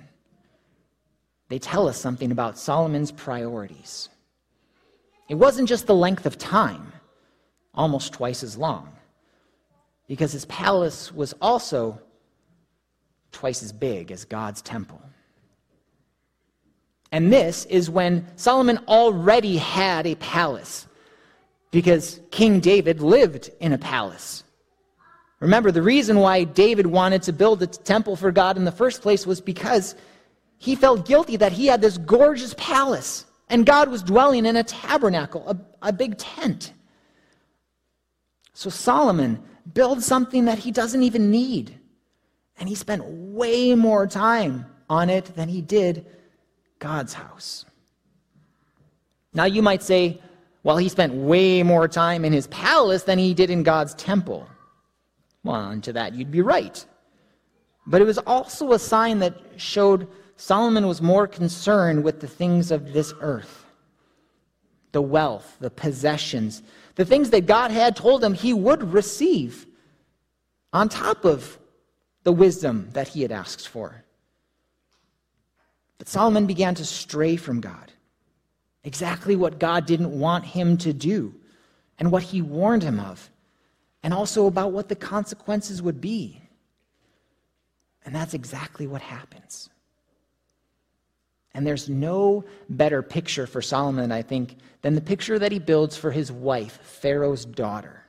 They 1.48 1.58
tell 1.58 1.88
us 1.88 1.98
something 1.98 2.32
about 2.32 2.58
Solomon's 2.58 3.12
priorities. 3.12 4.08
It 5.28 5.34
wasn't 5.34 5.68
just 5.68 5.86
the 5.86 5.94
length 5.94 6.24
of 6.24 6.38
time, 6.38 6.92
almost 7.74 8.14
twice 8.14 8.42
as 8.42 8.56
long, 8.56 8.92
because 10.06 10.32
his 10.32 10.46
palace 10.46 11.12
was 11.12 11.34
also 11.40 12.00
twice 13.30 13.62
as 13.62 13.72
big 13.72 14.10
as 14.10 14.24
God's 14.24 14.62
temple. 14.62 15.02
And 17.12 17.32
this 17.32 17.66
is 17.66 17.90
when 17.90 18.26
Solomon 18.36 18.78
already 18.88 19.58
had 19.58 20.06
a 20.06 20.14
palace, 20.14 20.86
because 21.70 22.20
King 22.30 22.60
David 22.60 23.02
lived 23.02 23.50
in 23.60 23.74
a 23.74 23.78
palace. 23.78 24.44
Remember, 25.40 25.70
the 25.70 25.82
reason 25.82 26.18
why 26.18 26.44
David 26.44 26.86
wanted 26.86 27.22
to 27.22 27.32
build 27.32 27.62
a 27.62 27.66
temple 27.66 28.16
for 28.16 28.32
God 28.32 28.56
in 28.56 28.64
the 28.64 28.72
first 28.72 29.02
place 29.02 29.26
was 29.26 29.40
because 29.40 29.94
he 30.56 30.74
felt 30.74 31.06
guilty 31.06 31.36
that 31.36 31.52
he 31.52 31.66
had 31.66 31.80
this 31.80 31.98
gorgeous 31.98 32.54
palace 32.58 33.24
and 33.48 33.64
God 33.64 33.88
was 33.88 34.02
dwelling 34.02 34.46
in 34.46 34.56
a 34.56 34.64
tabernacle, 34.64 35.48
a, 35.48 35.88
a 35.88 35.92
big 35.92 36.18
tent. 36.18 36.72
So 38.52 38.70
Solomon 38.70 39.42
builds 39.72 40.04
something 40.04 40.46
that 40.46 40.58
he 40.58 40.70
doesn't 40.70 41.02
even 41.02 41.30
need. 41.30 41.78
And 42.58 42.68
he 42.68 42.74
spent 42.74 43.04
way 43.04 43.74
more 43.74 44.06
time 44.06 44.66
on 44.90 45.08
it 45.10 45.26
than 45.36 45.48
he 45.48 45.62
did 45.62 46.06
God's 46.78 47.14
house. 47.14 47.64
Now 49.32 49.44
you 49.44 49.62
might 49.62 49.82
say, 49.82 50.20
well, 50.64 50.76
he 50.76 50.88
spent 50.88 51.14
way 51.14 51.62
more 51.62 51.86
time 51.86 52.24
in 52.24 52.32
his 52.32 52.48
palace 52.48 53.04
than 53.04 53.18
he 53.18 53.32
did 53.32 53.50
in 53.50 53.62
God's 53.62 53.94
temple. 53.94 54.48
Well, 55.44 55.70
and 55.70 55.82
to 55.84 55.92
that 55.92 56.14
you'd 56.14 56.30
be 56.30 56.42
right. 56.42 56.84
But 57.86 58.00
it 58.00 58.04
was 58.04 58.18
also 58.18 58.72
a 58.72 58.78
sign 58.78 59.18
that 59.20 59.34
showed 59.56 60.08
Solomon 60.36 60.86
was 60.86 61.02
more 61.02 61.26
concerned 61.26 62.04
with 62.04 62.20
the 62.20 62.28
things 62.28 62.70
of 62.70 62.92
this 62.92 63.12
earth 63.20 63.64
the 64.92 65.02
wealth, 65.02 65.56
the 65.60 65.70
possessions, 65.70 66.62
the 66.94 67.04
things 67.04 67.28
that 67.30 67.46
God 67.46 67.70
had 67.70 67.94
told 67.94 68.24
him 68.24 68.32
he 68.32 68.54
would 68.54 68.82
receive 68.92 69.66
on 70.72 70.88
top 70.88 71.26
of 71.26 71.58
the 72.24 72.32
wisdom 72.32 72.88
that 72.94 73.08
he 73.08 73.22
had 73.22 73.30
asked 73.30 73.68
for. 73.68 74.02
But 75.98 76.08
Solomon 76.08 76.46
began 76.46 76.74
to 76.76 76.84
stray 76.84 77.36
from 77.36 77.60
God. 77.60 77.92
Exactly 78.84 79.36
what 79.36 79.58
God 79.58 79.86
didn't 79.86 80.18
want 80.18 80.44
him 80.44 80.78
to 80.78 80.92
do 80.92 81.34
and 81.98 82.10
what 82.10 82.22
he 82.22 82.40
warned 82.40 82.82
him 82.82 82.98
of, 83.00 83.30
and 84.02 84.14
also 84.14 84.46
about 84.46 84.72
what 84.72 84.88
the 84.88 84.96
consequences 84.96 85.82
would 85.82 86.00
be. 86.00 86.42
And 88.04 88.14
that's 88.14 88.34
exactly 88.34 88.86
what 88.86 89.02
happens. 89.02 89.68
And 91.54 91.66
there's 91.66 91.88
no 91.88 92.44
better 92.68 93.02
picture 93.02 93.46
for 93.46 93.60
Solomon, 93.60 94.12
I 94.12 94.22
think, 94.22 94.56
than 94.82 94.94
the 94.94 95.00
picture 95.00 95.38
that 95.38 95.50
he 95.50 95.58
builds 95.58 95.96
for 95.96 96.10
his 96.10 96.30
wife, 96.30 96.78
Pharaoh's 96.82 97.44
daughter. 97.44 98.04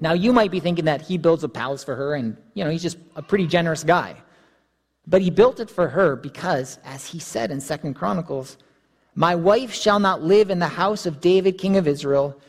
Now, 0.00 0.14
you 0.14 0.32
might 0.32 0.50
be 0.50 0.60
thinking 0.60 0.86
that 0.86 1.02
he 1.02 1.18
builds 1.18 1.44
a 1.44 1.48
palace 1.48 1.84
for 1.84 1.94
her 1.94 2.14
and, 2.14 2.36
you 2.54 2.64
know, 2.64 2.70
he's 2.70 2.82
just 2.82 2.96
a 3.16 3.22
pretty 3.22 3.46
generous 3.46 3.84
guy. 3.84 4.16
But 5.06 5.20
he 5.20 5.30
built 5.30 5.60
it 5.60 5.68
for 5.68 5.88
her 5.88 6.16
because, 6.16 6.78
as 6.84 7.06
he 7.06 7.18
said 7.18 7.50
in 7.50 7.60
Second 7.60 7.94
Chronicles, 7.94 8.56
my 9.14 9.34
wife 9.34 9.74
shall 9.74 9.98
not 9.98 10.22
live 10.22 10.50
in 10.50 10.58
the 10.58 10.68
house 10.68 11.04
of 11.04 11.20
David, 11.20 11.58
king 11.58 11.76
of 11.76 11.86
Israel, 11.86 12.40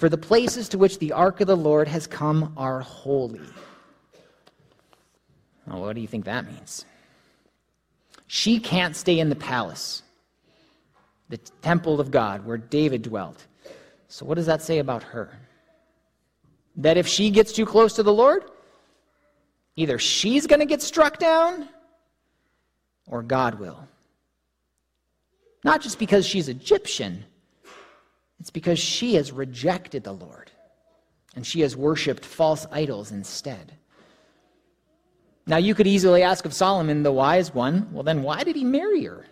for 0.00 0.08
the 0.08 0.16
places 0.16 0.66
to 0.70 0.78
which 0.78 0.98
the 0.98 1.12
ark 1.12 1.42
of 1.42 1.46
the 1.46 1.54
Lord 1.54 1.86
has 1.86 2.06
come 2.06 2.54
are 2.56 2.80
holy. 2.80 3.46
Well, 5.66 5.82
what 5.82 5.94
do 5.94 6.00
you 6.00 6.06
think 6.06 6.24
that 6.24 6.50
means? 6.50 6.86
She 8.26 8.60
can't 8.60 8.96
stay 8.96 9.18
in 9.18 9.28
the 9.28 9.36
palace, 9.36 10.02
the 11.28 11.36
temple 11.36 12.00
of 12.00 12.10
God 12.10 12.46
where 12.46 12.56
David 12.56 13.02
dwelt. 13.02 13.46
So, 14.08 14.24
what 14.24 14.36
does 14.36 14.46
that 14.46 14.62
say 14.62 14.78
about 14.78 15.02
her? 15.02 15.38
That 16.76 16.96
if 16.96 17.06
she 17.06 17.28
gets 17.28 17.52
too 17.52 17.66
close 17.66 17.92
to 17.96 18.02
the 18.02 18.10
Lord, 18.10 18.44
either 19.76 19.98
she's 19.98 20.46
going 20.46 20.60
to 20.60 20.66
get 20.66 20.80
struck 20.80 21.18
down 21.18 21.68
or 23.06 23.22
God 23.22 23.60
will. 23.60 23.86
Not 25.62 25.82
just 25.82 25.98
because 25.98 26.24
she's 26.24 26.48
Egyptian, 26.48 27.22
it's 28.40 28.50
because 28.50 28.78
she 28.78 29.14
has 29.14 29.30
rejected 29.30 30.02
the 30.02 30.12
Lord 30.12 30.50
and 31.36 31.46
she 31.46 31.60
has 31.60 31.76
worshiped 31.76 32.24
false 32.24 32.66
idols 32.72 33.12
instead. 33.12 33.74
Now, 35.46 35.58
you 35.58 35.74
could 35.74 35.86
easily 35.86 36.22
ask 36.22 36.44
of 36.44 36.54
Solomon, 36.54 37.02
the 37.02 37.12
wise 37.12 37.54
one, 37.54 37.92
well, 37.92 38.02
then 38.02 38.22
why 38.22 38.42
did 38.42 38.56
he 38.56 38.64
marry 38.64 39.04
her? 39.04 39.26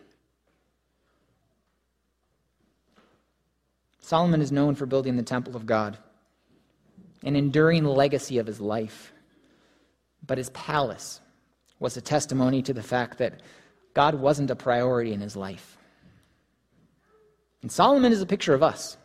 Solomon 4.00 4.40
is 4.40 4.52
known 4.52 4.74
for 4.74 4.86
building 4.86 5.16
the 5.16 5.22
temple 5.22 5.56
of 5.56 5.66
God, 5.66 5.98
an 7.24 7.36
enduring 7.36 7.84
legacy 7.84 8.38
of 8.38 8.46
his 8.46 8.60
life. 8.60 9.12
But 10.26 10.38
his 10.38 10.50
palace 10.50 11.20
was 11.78 11.96
a 11.96 12.00
testimony 12.00 12.62
to 12.62 12.74
the 12.74 12.82
fact 12.82 13.18
that 13.18 13.40
God 13.94 14.14
wasn't 14.14 14.50
a 14.50 14.56
priority 14.56 15.12
in 15.12 15.20
his 15.20 15.36
life. 15.36 15.77
And 17.62 17.70
Solomon 17.72 18.12
is 18.12 18.22
a 18.22 18.26
picture 18.26 18.54
of 18.54 18.62
us 18.62 18.96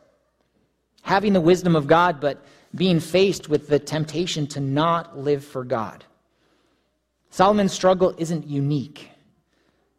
having 1.03 1.33
the 1.33 1.41
wisdom 1.41 1.75
of 1.75 1.85
God, 1.85 2.19
but 2.19 2.43
being 2.73 2.99
faced 2.99 3.49
with 3.49 3.67
the 3.67 3.77
temptation 3.77 4.47
to 4.47 4.59
not 4.59 5.19
live 5.19 5.43
for 5.43 5.63
God. 5.63 6.03
Solomon's 7.29 7.73
struggle 7.73 8.15
isn't 8.17 8.47
unique. 8.47 9.11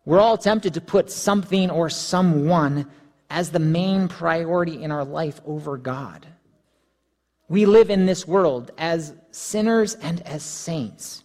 We're 0.04 0.20
all 0.20 0.38
tempted 0.38 0.74
to 0.74 0.80
put 0.80 1.10
something 1.10 1.70
or 1.70 1.88
someone 1.90 2.90
as 3.30 3.50
the 3.50 3.58
main 3.58 4.08
priority 4.08 4.82
in 4.82 4.90
our 4.90 5.04
life 5.04 5.40
over 5.44 5.76
God. 5.76 6.26
We 7.48 7.66
live 7.66 7.90
in 7.90 8.06
this 8.06 8.26
world 8.26 8.70
as 8.78 9.14
sinners 9.30 9.94
and 9.96 10.22
as 10.22 10.42
saints. 10.42 11.22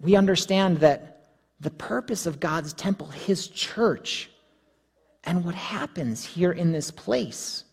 We 0.00 0.16
understand 0.16 0.78
that 0.78 1.28
the 1.60 1.70
purpose 1.70 2.26
of 2.26 2.40
God's 2.40 2.72
temple, 2.72 3.06
his 3.08 3.48
church, 3.48 4.30
and 5.24 5.44
what 5.44 5.54
happens 5.54 6.24
here 6.24 6.52
in 6.52 6.72
this 6.72 6.90
place. 6.90 7.64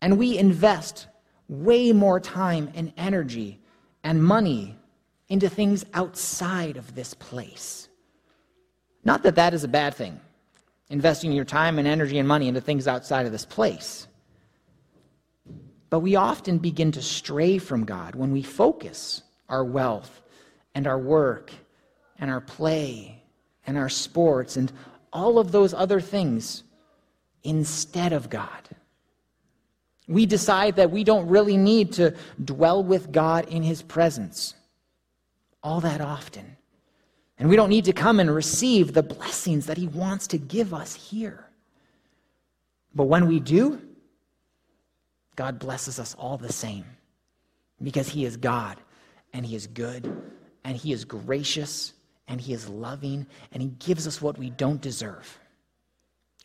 And 0.00 0.18
we 0.18 0.38
invest 0.38 1.06
way 1.48 1.92
more 1.92 2.20
time 2.20 2.70
and 2.74 2.92
energy 2.96 3.60
and 4.04 4.22
money 4.22 4.76
into 5.28 5.48
things 5.48 5.84
outside 5.94 6.76
of 6.76 6.94
this 6.94 7.14
place. 7.14 7.88
Not 9.04 9.22
that 9.22 9.36
that 9.36 9.54
is 9.54 9.64
a 9.64 9.68
bad 9.68 9.94
thing, 9.94 10.20
investing 10.88 11.32
your 11.32 11.44
time 11.44 11.78
and 11.78 11.86
energy 11.86 12.18
and 12.18 12.28
money 12.28 12.48
into 12.48 12.60
things 12.60 12.88
outside 12.88 13.26
of 13.26 13.32
this 13.32 13.44
place. 13.44 14.06
But 15.90 16.00
we 16.00 16.16
often 16.16 16.58
begin 16.58 16.92
to 16.92 17.02
stray 17.02 17.58
from 17.58 17.84
God 17.84 18.14
when 18.14 18.32
we 18.32 18.42
focus 18.42 19.22
our 19.48 19.64
wealth 19.64 20.20
and 20.74 20.86
our 20.86 20.98
work 20.98 21.50
and 22.18 22.30
our 22.30 22.40
play 22.40 23.22
and 23.66 23.78
our 23.78 23.88
sports 23.88 24.56
and 24.56 24.70
all 25.12 25.38
of 25.38 25.52
those 25.52 25.74
other 25.74 26.00
things 26.00 26.64
instead 27.44 28.12
of 28.12 28.30
God. 28.30 28.68
We 30.06 30.26
decide 30.26 30.76
that 30.76 30.90
we 30.90 31.04
don't 31.04 31.28
really 31.28 31.56
need 31.56 31.92
to 31.94 32.14
dwell 32.42 32.82
with 32.82 33.12
God 33.12 33.48
in 33.48 33.62
His 33.62 33.82
presence 33.82 34.54
all 35.62 35.80
that 35.80 36.00
often. 36.00 36.56
And 37.38 37.48
we 37.48 37.56
don't 37.56 37.68
need 37.68 37.84
to 37.84 37.92
come 37.92 38.18
and 38.20 38.34
receive 38.34 38.92
the 38.92 39.02
blessings 39.02 39.66
that 39.66 39.76
He 39.76 39.86
wants 39.86 40.26
to 40.28 40.38
give 40.38 40.72
us 40.72 40.94
here. 40.94 41.46
But 42.94 43.04
when 43.04 43.28
we 43.28 43.38
do, 43.38 43.80
God 45.36 45.58
blesses 45.58 46.00
us 46.00 46.16
all 46.18 46.36
the 46.36 46.52
same 46.52 46.84
because 47.82 48.08
He 48.08 48.24
is 48.24 48.36
God 48.36 48.78
and 49.32 49.46
He 49.46 49.54
is 49.54 49.66
good 49.66 50.10
and 50.64 50.76
He 50.76 50.92
is 50.92 51.04
gracious 51.04 51.92
and 52.28 52.40
He 52.40 52.52
is 52.52 52.68
loving, 52.68 53.26
and 53.52 53.62
He 53.62 53.70
gives 53.70 54.06
us 54.06 54.22
what 54.22 54.38
we 54.38 54.50
don't 54.50 54.80
deserve. 54.80 55.38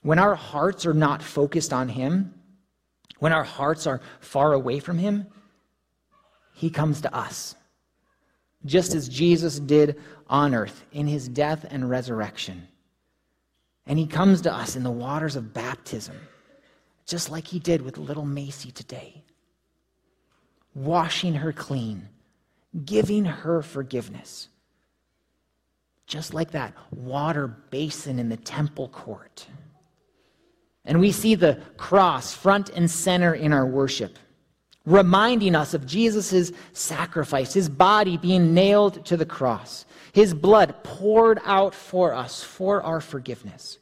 When 0.01 0.17
our 0.17 0.35
hearts 0.35 0.85
are 0.85 0.93
not 0.93 1.21
focused 1.21 1.73
on 1.73 1.89
Him, 1.89 2.33
when 3.19 3.33
our 3.33 3.43
hearts 3.43 3.85
are 3.85 4.01
far 4.21 4.53
away 4.53 4.79
from 4.79 4.97
Him, 4.97 5.27
He 6.53 6.69
comes 6.69 7.01
to 7.01 7.13
us, 7.13 7.55
just 8.65 8.95
as 8.95 9.09
Jesus 9.09 9.59
did 9.59 9.99
on 10.29 10.55
earth 10.55 10.83
in 10.93 11.07
His 11.07 11.27
death 11.27 11.65
and 11.69 11.89
resurrection. 11.89 12.67
And 13.85 13.99
He 13.99 14.07
comes 14.07 14.41
to 14.41 14.53
us 14.53 14.75
in 14.77 14.83
the 14.83 14.91
waters 14.91 15.35
of 15.35 15.53
baptism, 15.53 16.15
just 17.05 17.29
like 17.29 17.47
He 17.47 17.59
did 17.59 17.81
with 17.81 17.97
little 17.97 18.25
Macy 18.25 18.71
today, 18.71 19.23
washing 20.73 21.35
her 21.35 21.51
clean, 21.51 22.07
giving 22.85 23.25
her 23.25 23.61
forgiveness 23.61 24.47
just 26.07 26.33
like 26.33 26.51
that 26.51 26.73
water 26.91 27.47
basin 27.47 28.19
in 28.19 28.29
the 28.29 28.37
temple 28.37 28.89
court. 28.89 29.47
And 30.85 30.99
we 30.99 31.11
see 31.11 31.35
the 31.35 31.61
cross 31.77 32.33
front 32.33 32.69
and 32.69 32.89
center 32.89 33.33
in 33.33 33.53
our 33.53 33.65
worship, 33.65 34.19
reminding 34.85 35.55
us 35.55 35.73
of 35.73 35.85
Jesus' 35.85 36.51
sacrifice, 36.73 37.53
his 37.53 37.69
body 37.69 38.17
being 38.17 38.53
nailed 38.53 39.05
to 39.05 39.15
the 39.15 39.25
cross, 39.25 39.85
his 40.11 40.33
blood 40.33 40.75
poured 40.83 41.39
out 41.45 41.73
for 41.73 42.13
us 42.13 42.43
for 42.43 42.83
our 42.83 42.99
forgiveness. 42.99 43.79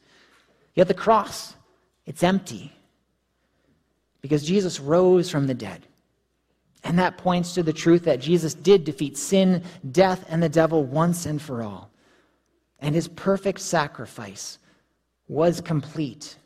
Yet 0.74 0.88
the 0.88 0.94
cross, 0.94 1.54
it's 2.06 2.22
empty 2.22 2.72
because 4.22 4.44
Jesus 4.44 4.80
rose 4.80 5.28
from 5.28 5.46
the 5.46 5.54
dead. 5.54 5.86
And 6.84 6.98
that 6.98 7.18
points 7.18 7.54
to 7.54 7.62
the 7.62 7.72
truth 7.72 8.04
that 8.04 8.20
Jesus 8.20 8.54
did 8.54 8.84
defeat 8.84 9.16
sin, 9.16 9.62
death, 9.90 10.24
and 10.28 10.42
the 10.42 10.48
devil 10.48 10.84
once 10.84 11.26
and 11.26 11.40
for 11.40 11.62
all. 11.62 11.91
And 12.82 12.96
his 12.96 13.06
perfect 13.08 13.60
sacrifice 13.60 14.58
was 15.28 15.60
complete. 15.60 16.36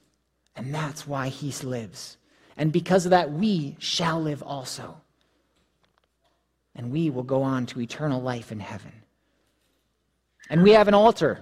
And 0.55 0.73
that's 0.73 1.07
why 1.07 1.28
he 1.28 1.50
lives. 1.66 2.19
And 2.59 2.71
because 2.71 3.07
of 3.07 3.11
that, 3.11 3.33
we 3.33 3.75
shall 3.78 4.21
live 4.21 4.43
also. 4.43 5.00
And 6.75 6.93
we 6.93 7.09
will 7.09 7.23
go 7.23 7.43
on 7.43 7.64
to 7.66 7.81
eternal 7.81 8.21
life 8.21 8.52
in 8.52 8.61
heaven. 8.61 8.93
And 10.50 10.62
we 10.62 10.73
have 10.73 10.88
an 10.88 10.95
altar, 10.95 11.40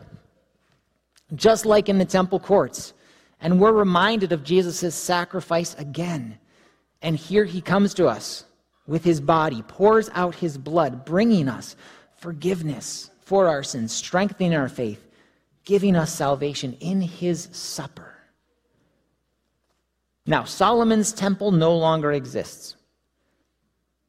just 1.35 1.67
like 1.67 1.89
in 1.89 1.99
the 1.99 2.05
temple 2.05 2.39
courts. 2.39 2.95
And 3.41 3.61
we're 3.61 3.73
reminded 3.73 4.33
of 4.33 4.45
Jesus' 4.45 4.95
sacrifice 4.95 5.75
again. 5.75 6.39
And 7.03 7.17
here 7.17 7.45
he 7.45 7.61
comes 7.61 7.95
to 7.95 8.07
us 8.07 8.45
with 8.87 9.03
his 9.03 9.21
body, 9.21 9.63
pours 9.63 10.09
out 10.15 10.37
his 10.37 10.57
blood, 10.57 11.05
bringing 11.05 11.49
us 11.49 11.75
forgiveness 12.17 13.11
for 13.25 13.49
our 13.49 13.63
sins, 13.63 13.93
strengthening 13.93 14.55
our 14.55 14.69
faith, 14.69 15.07
giving 15.65 15.97
us 15.97 16.13
salvation 16.13 16.77
in 16.81 17.01
his 17.01 17.49
supper. 17.53 18.15
Now, 20.27 20.45
Solomon's 20.45 21.13
temple 21.13 21.53
no 21.53 21.77
longer 21.77 22.13
exists, 22.13 22.77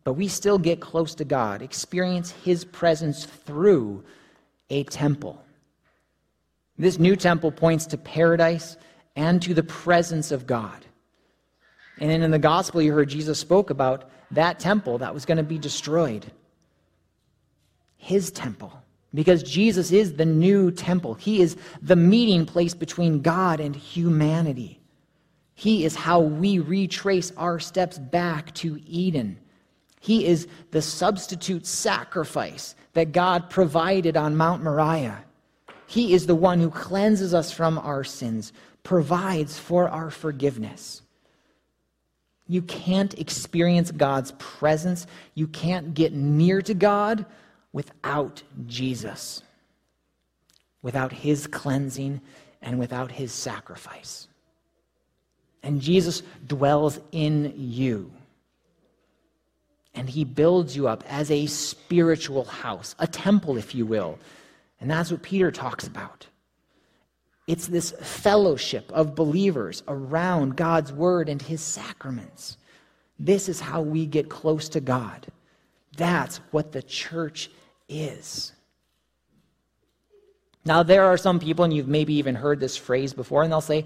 but 0.04 0.14
we 0.14 0.28
still 0.28 0.58
get 0.58 0.80
close 0.80 1.16
to 1.16 1.26
God, 1.26 1.62
experience 1.62 2.32
his 2.32 2.64
presence 2.64 3.26
through 3.26 4.04
a 4.70 4.84
temple. 4.86 5.42
This 6.78 7.00
new 7.00 7.16
temple 7.16 7.52
points 7.52 7.86
to 7.88 7.98
paradise 7.98 8.78
and 9.16 9.42
to 9.42 9.54
the 9.54 9.64
presence 9.64 10.32
of 10.32 10.46
God. 10.46 10.86
And 12.00 12.10
then 12.10 12.22
in 12.22 12.32
the 12.32 12.40
gospel, 12.40 12.82
you 12.82 12.94
heard 12.94 13.10
Jesus 13.10 13.40
spoke 13.40 13.70
about 13.70 14.10
that 14.32 14.60
temple 14.60 14.98
that 14.98 15.14
was 15.14 15.26
going 15.26 15.38
to 15.38 15.44
be 15.44 15.58
destroyed. 15.58 16.26
His 17.98 18.32
temple. 18.32 18.74
Because 19.16 19.42
Jesus 19.42 19.92
is 19.92 20.14
the 20.14 20.26
new 20.26 20.70
temple. 20.70 21.14
He 21.14 21.42
is 21.42 21.56
the 21.82 21.96
meeting 21.96 22.46
place 22.46 22.74
between 22.74 23.22
God 23.22 23.62
and 23.62 23.76
humanity. 23.76 24.82
He 25.54 25.86
is 25.86 25.96
how 25.96 26.20
we 26.20 26.60
retrace 26.60 27.32
our 27.38 27.60
steps 27.60 27.98
back 27.98 28.54
to 28.56 28.80
Eden. 28.86 29.40
He 30.02 30.26
is 30.26 30.48
the 30.72 30.82
substitute 30.82 31.66
sacrifice 31.66 32.76
that 32.94 33.14
God 33.14 33.50
provided 33.50 34.18
on 34.18 34.36
Mount 34.36 34.62
Moriah. 34.62 35.24
He 35.88 36.14
is 36.14 36.28
the 36.28 36.36
one 36.36 36.60
who 36.60 36.70
cleanses 36.70 37.34
us 37.34 37.52
from 37.52 37.78
our 37.78 38.04
sins, 38.04 38.52
provides 38.84 39.58
for 39.58 39.88
our 39.88 40.12
forgiveness. 40.12 41.04
You 42.48 42.62
can't 42.64 43.18
experience 43.18 43.92
God's 43.92 44.34
presence. 44.34 45.08
You 45.36 45.48
can't 45.48 45.94
get 45.94 46.14
near 46.14 46.62
to 46.64 46.74
God 46.74 47.26
without 47.75 48.41
Jesus, 48.67 49.44
without 50.82 51.12
his 51.12 51.46
cleansing, 51.46 52.22
and 52.62 52.79
without 52.79 53.12
his 53.12 53.34
sacrifice. 53.34 54.29
And 55.61 55.81
Jesus 55.81 56.24
dwells 56.48 57.01
in 57.11 57.53
you. 57.57 58.09
And 59.94 60.09
he 60.09 60.24
builds 60.24 60.74
you 60.74 60.88
up 60.88 61.03
as 61.09 61.29
a 61.29 61.48
spiritual 61.48 62.46
house, 62.46 62.96
a 62.98 63.07
temple, 63.07 63.57
if 63.57 63.75
you 63.75 63.85
will. 63.85 64.20
And 64.79 64.90
that's 64.90 65.11
what 65.11 65.22
Peter 65.22 65.51
talks 65.51 65.85
about. 65.85 66.27
It's 67.46 67.68
this 67.68 67.92
fellowship 68.01 68.90
of 68.94 69.16
believers 69.16 69.83
around 69.90 70.55
God's 70.55 70.94
word 70.94 71.27
and 71.27 71.42
his 71.42 71.59
sacraments. 71.59 72.55
This 73.20 73.50
is 73.50 73.59
how 73.59 73.81
we 73.81 74.05
get 74.05 74.29
close 74.29 74.70
to 74.70 74.79
God. 74.79 75.27
That's 75.98 76.38
what 76.51 76.72
the 76.72 76.81
church 76.81 77.50
is. 77.88 78.54
Now, 80.66 80.82
there 80.82 81.06
are 81.06 81.18
some 81.18 81.40
people, 81.40 81.64
and 81.64 81.74
you've 81.74 81.88
maybe 81.88 82.16
even 82.16 82.36
heard 82.36 82.60
this 82.60 82.76
phrase 82.76 83.14
before, 83.14 83.44
and 83.44 83.52
they'll 83.52 83.62
say, 83.62 83.86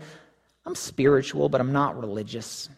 I'm 0.65 0.75
spiritual, 0.75 1.49
but 1.49 1.59
I'm 1.59 1.73
not 1.73 1.99
religious. 1.99 2.69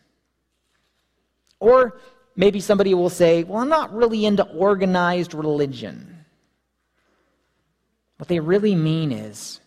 Or 1.60 2.00
maybe 2.36 2.60
somebody 2.60 2.94
will 2.94 3.10
say, 3.10 3.44
Well, 3.44 3.62
I'm 3.62 3.70
not 3.70 3.94
really 3.94 4.26
into 4.26 4.44
organized 4.44 5.34
religion. 5.34 6.26
What 8.18 8.28
they 8.28 8.40
really 8.40 8.76
mean 8.76 9.12
is, 9.12 9.60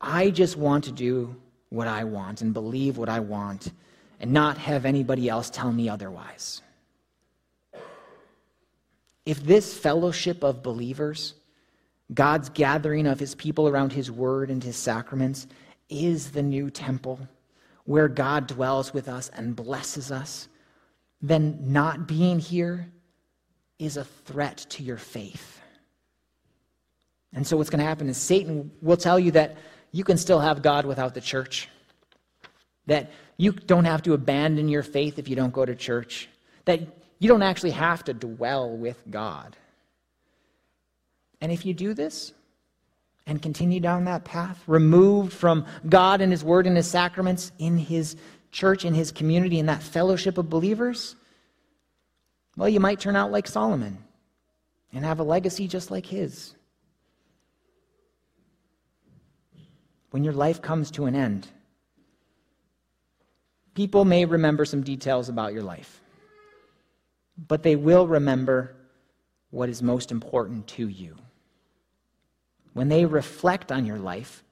I 0.00 0.30
just 0.30 0.56
want 0.56 0.84
to 0.84 0.92
do 0.92 1.36
what 1.70 1.88
I 1.88 2.04
want 2.04 2.42
and 2.42 2.52
believe 2.52 2.96
what 2.98 3.08
I 3.08 3.20
want 3.20 3.72
and 4.20 4.32
not 4.32 4.58
have 4.58 4.84
anybody 4.84 5.28
else 5.28 5.50
tell 5.50 5.72
me 5.72 5.88
otherwise. 5.88 6.62
If 9.26 9.42
this 9.42 9.76
fellowship 9.76 10.42
of 10.42 10.62
believers, 10.62 11.34
God's 12.12 12.48
gathering 12.50 13.06
of 13.06 13.18
his 13.18 13.34
people 13.34 13.68
around 13.68 13.92
his 13.92 14.10
word 14.10 14.50
and 14.50 14.62
his 14.62 14.76
sacraments, 14.76 15.46
is 15.88 16.30
the 16.30 16.42
new 16.42 16.70
temple 16.70 17.20
where 17.84 18.08
God 18.08 18.46
dwells 18.46 18.94
with 18.94 19.08
us 19.08 19.30
and 19.34 19.54
blesses 19.54 20.10
us, 20.10 20.48
then 21.20 21.58
not 21.60 22.08
being 22.08 22.38
here 22.38 22.90
is 23.78 23.96
a 23.96 24.04
threat 24.04 24.66
to 24.70 24.82
your 24.82 24.96
faith. 24.96 25.60
And 27.34 27.46
so, 27.46 27.56
what's 27.56 27.70
going 27.70 27.80
to 27.80 27.84
happen 27.84 28.08
is 28.08 28.16
Satan 28.16 28.70
will 28.80 28.96
tell 28.96 29.18
you 29.18 29.32
that 29.32 29.56
you 29.90 30.04
can 30.04 30.16
still 30.16 30.40
have 30.40 30.62
God 30.62 30.86
without 30.86 31.14
the 31.14 31.20
church. 31.20 31.68
That 32.86 33.10
you 33.36 33.52
don't 33.52 33.86
have 33.86 34.02
to 34.02 34.12
abandon 34.12 34.68
your 34.68 34.82
faith 34.82 35.18
if 35.18 35.28
you 35.28 35.34
don't 35.34 35.52
go 35.52 35.64
to 35.64 35.74
church. 35.74 36.28
That 36.64 36.80
you 37.24 37.28
don't 37.28 37.42
actually 37.42 37.70
have 37.70 38.04
to 38.04 38.12
dwell 38.12 38.76
with 38.76 39.02
God. 39.10 39.56
And 41.40 41.50
if 41.50 41.64
you 41.64 41.72
do 41.72 41.94
this 41.94 42.32
and 43.26 43.40
continue 43.40 43.80
down 43.80 44.04
that 44.04 44.24
path, 44.24 44.62
removed 44.66 45.32
from 45.32 45.64
God 45.88 46.20
and 46.20 46.30
His 46.30 46.44
Word 46.44 46.66
and 46.66 46.76
His 46.76 46.86
sacraments 46.86 47.50
in 47.58 47.78
His 47.78 48.16
church, 48.52 48.84
in 48.84 48.92
His 48.92 49.10
community, 49.10 49.58
in 49.58 49.66
that 49.66 49.82
fellowship 49.82 50.36
of 50.36 50.50
believers, 50.50 51.16
well, 52.56 52.68
you 52.68 52.78
might 52.78 53.00
turn 53.00 53.16
out 53.16 53.32
like 53.32 53.46
Solomon 53.48 53.98
and 54.92 55.04
have 55.04 55.18
a 55.18 55.24
legacy 55.24 55.66
just 55.66 55.90
like 55.90 56.06
his. 56.06 56.54
when 60.14 60.22
your 60.22 60.32
life 60.32 60.62
comes 60.62 60.92
to 60.92 61.06
an 61.06 61.16
end. 61.16 61.48
People 63.74 64.04
may 64.04 64.24
remember 64.24 64.64
some 64.64 64.84
details 64.84 65.28
about 65.28 65.52
your 65.52 65.64
life, 65.64 66.00
but 67.36 67.62
they 67.62 67.76
will 67.76 68.06
remember 68.06 68.76
what 69.50 69.68
is 69.68 69.82
most 69.82 70.10
important 70.10 70.66
to 70.68 70.88
you. 70.88 71.16
When 72.72 72.88
they 72.88 73.04
reflect 73.04 73.70
on 73.70 73.86
your 73.86 73.98
life, 73.98 74.42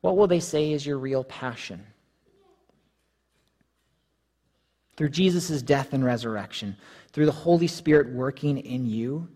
what 0.00 0.16
will 0.16 0.26
they 0.26 0.40
say 0.40 0.72
is 0.72 0.86
your 0.86 0.98
real 0.98 1.24
passion? 1.24 1.84
Through 4.96 5.08
Jesus' 5.08 5.60
death 5.62 5.92
and 5.92 6.04
resurrection, 6.04 6.76
through 7.12 7.26
the 7.26 7.32
Holy 7.32 7.66
Spirit 7.66 8.12
working 8.12 8.58
in 8.58 8.86
you, 8.86 9.28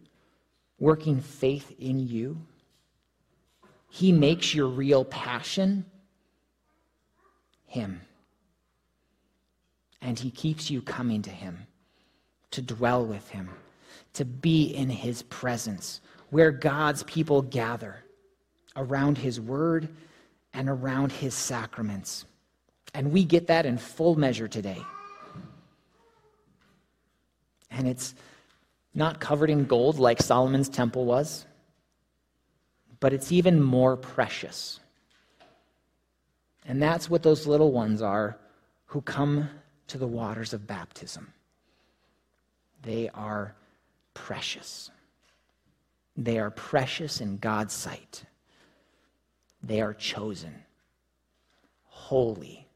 working 0.78 1.20
faith 1.20 1.74
in 1.80 1.98
you, 1.98 2.46
he 3.90 4.12
makes 4.12 4.54
your 4.54 4.68
real 4.68 5.04
passion 5.04 5.86
Him. 7.66 8.02
And 10.00 10.18
He 10.18 10.30
keeps 10.30 10.70
you 10.70 10.82
coming 10.82 11.22
to 11.22 11.30
Him, 11.30 11.66
to 12.50 12.62
dwell 12.62 13.04
with 13.04 13.28
Him, 13.28 13.50
to 14.14 14.24
be 14.24 14.74
in 14.74 14.88
His 14.88 15.22
presence, 15.22 16.00
where 16.30 16.50
God's 16.50 17.02
people 17.04 17.42
gather 17.42 18.04
around 18.76 19.18
His 19.18 19.40
Word 19.40 19.88
and 20.54 20.68
around 20.68 21.12
His 21.12 21.34
sacraments. 21.34 22.24
And 22.94 23.12
we 23.12 23.24
get 23.24 23.46
that 23.48 23.66
in 23.66 23.78
full 23.78 24.16
measure 24.16 24.48
today. 24.48 24.82
And 27.70 27.86
it's 27.86 28.14
not 28.94 29.20
covered 29.20 29.50
in 29.50 29.66
gold 29.66 29.98
like 29.98 30.20
Solomon's 30.20 30.68
temple 30.68 31.04
was 31.04 31.46
but 33.00 33.12
it's 33.12 33.32
even 33.32 33.62
more 33.62 33.96
precious. 33.96 34.80
And 36.66 36.82
that's 36.82 37.08
what 37.08 37.22
those 37.22 37.46
little 37.46 37.72
ones 37.72 38.02
are 38.02 38.38
who 38.86 39.00
come 39.00 39.48
to 39.86 39.98
the 39.98 40.06
waters 40.06 40.52
of 40.52 40.66
baptism. 40.66 41.32
They 42.82 43.08
are 43.10 43.54
precious. 44.14 44.90
They 46.16 46.38
are 46.38 46.50
precious 46.50 47.20
in 47.20 47.38
God's 47.38 47.74
sight. 47.74 48.24
They 49.62 49.80
are 49.80 49.94
chosen, 49.94 50.64
holy, 51.84 52.68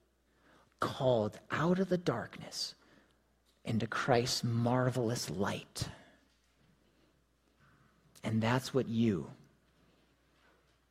called 0.80 1.38
out 1.50 1.78
of 1.78 1.88
the 1.88 1.98
darkness 1.98 2.74
into 3.64 3.86
Christ's 3.86 4.44
marvelous 4.44 5.30
light. 5.30 5.88
And 8.24 8.40
that's 8.40 8.72
what 8.72 8.88
you, 8.88 9.30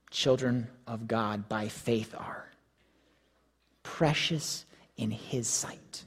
children 0.09 0.67
of 0.87 1.07
God 1.07 1.47
by 1.47 1.67
faith, 1.67 2.13
are 2.17 2.51
precious 3.83 4.65
in 4.97 5.11
His 5.11 5.47
sight. 5.47 6.05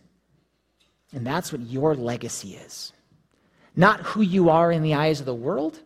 And 1.14 1.24
that's 1.24 1.52
what 1.52 1.62
your 1.62 1.94
legacy 1.94 2.56
is. 2.56 2.92
Not 3.76 4.00
who 4.00 4.20
you 4.20 4.50
are 4.50 4.72
in 4.72 4.82
the 4.82 4.94
eyes 4.94 5.20
of 5.20 5.26
the 5.26 5.34
world, 5.34 5.78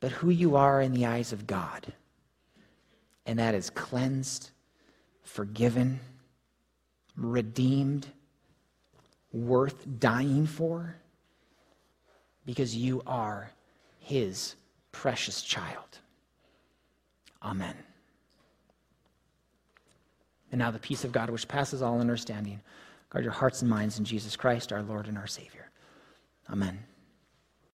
but 0.00 0.12
who 0.12 0.30
you 0.30 0.56
are 0.56 0.82
in 0.82 0.92
the 0.92 1.06
eyes 1.06 1.32
of 1.32 1.46
God. 1.46 1.92
And 3.24 3.38
that 3.38 3.54
is 3.54 3.70
cleansed, 3.70 4.50
forgiven, 5.22 6.00
redeemed, 7.16 8.06
worth 9.32 9.86
dying 9.98 10.46
for, 10.46 10.96
because 12.44 12.76
you 12.76 13.02
are 13.06 13.50
his 13.98 14.56
precious 14.92 15.42
child. 15.42 15.98
Amen. 17.42 17.76
And 20.52 20.58
now 20.58 20.70
the 20.70 20.78
peace 20.78 21.04
of 21.04 21.12
God, 21.12 21.30
which 21.30 21.48
passes 21.48 21.80
all 21.80 22.00
understanding, 22.00 22.60
guard 23.10 23.24
your 23.24 23.32
hearts 23.32 23.60
and 23.60 23.70
minds 23.70 23.98
in 23.98 24.04
Jesus 24.04 24.36
Christ, 24.36 24.72
our 24.72 24.82
Lord 24.82 25.06
and 25.06 25.18
our 25.18 25.26
Savior. 25.26 25.70
Amen. 26.48 26.78